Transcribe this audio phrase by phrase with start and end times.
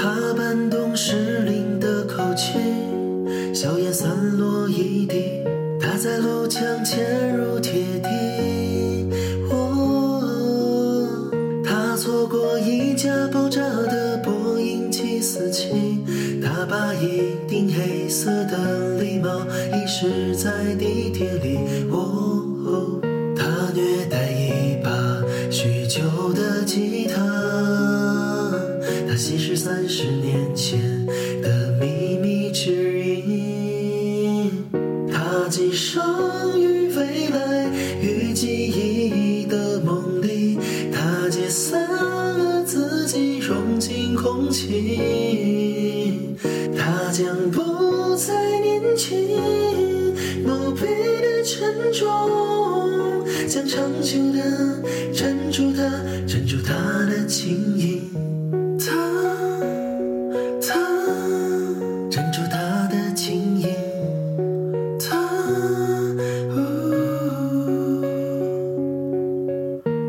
[0.00, 2.52] 他搬动失灵的口气，
[3.52, 5.42] 硝烟散落一地，
[5.80, 9.10] 他在楼墙嵌入铁地。
[9.50, 10.22] 哦，
[11.64, 15.72] 他错过一架爆炸的波音七四七，
[16.40, 21.58] 他把一顶黑色的礼帽遗失在地铁里。
[21.90, 23.00] 哦，
[23.36, 24.67] 他虐待一。
[29.18, 30.78] 他稀释三十年前
[31.42, 32.70] 的秘密指
[33.16, 34.64] 引。
[35.10, 36.00] 他寄生
[36.56, 37.68] 于未来
[38.00, 40.56] 与记忆的梦里，
[40.92, 41.82] 他解散
[42.38, 46.36] 了自己，融进空气。
[46.76, 49.18] 他将不再年轻，
[50.46, 50.86] 墓碑
[51.20, 52.06] 的沉重，
[53.48, 54.80] 将长久的
[55.12, 55.90] 镇住他，
[56.24, 56.74] 镇住他
[57.06, 58.37] 的轻盈。
[58.88, 58.94] 他，
[60.62, 60.74] 他，
[62.10, 63.68] 镇住他的轻盈。
[64.98, 65.20] 他，
[66.56, 66.58] 呜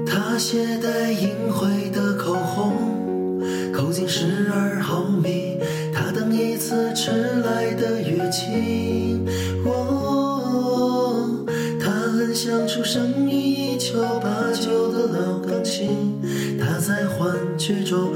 [0.05, 3.41] 他携带淫秽的口红，
[3.73, 5.57] 口径十二毫米。
[5.93, 9.19] 他等一次迟来的乐器。
[9.65, 11.45] 哦，
[11.81, 16.17] 他很像出生于一九八九的老钢琴。
[16.61, 18.13] 他在幻觉中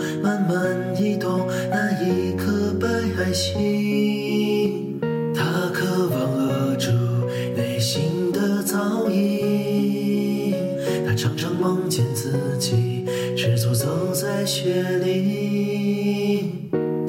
[3.34, 5.00] 白海星。
[5.34, 6.92] 他渴望扼住
[7.58, 10.54] 内心的噪音，
[11.08, 13.04] 他常常梦见自己
[13.36, 16.52] 赤足走在雪里。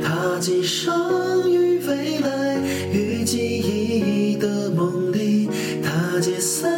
[0.02, 2.58] 他寄生于未来
[2.90, 5.50] 与记忆的梦里，
[5.82, 6.72] 他解散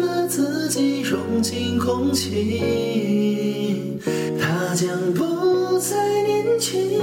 [0.00, 4.00] 了自己，融进空气。
[4.40, 6.98] 他将不再年轻，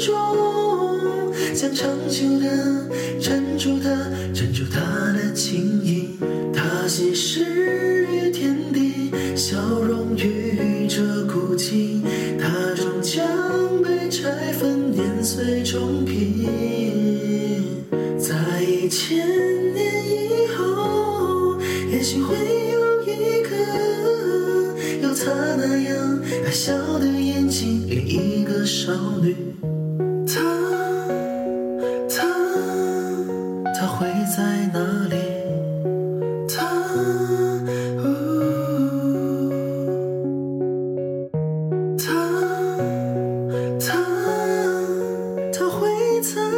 [0.00, 0.16] 的沉重，
[1.54, 2.48] 将长久的
[3.20, 3.90] 镇住他，
[4.32, 6.16] 镇住他的轻盈。
[6.54, 12.00] 他稀释于天地，消融于这孤寂，
[12.40, 16.48] 他终将被拆分，碾碎重拼。
[18.18, 19.18] 在一千
[19.74, 21.58] 年以后，
[21.92, 22.34] 也许会
[22.72, 23.50] 有一个
[25.02, 29.36] 有他那样爱笑的眼睛，另一个少女。
[34.00, 34.80] 会在哪
[35.10, 35.14] 里？
[36.48, 36.56] 他
[41.98, 42.08] 他
[43.78, 43.88] 他
[45.52, 45.78] 他会
[46.22, 46.49] 在。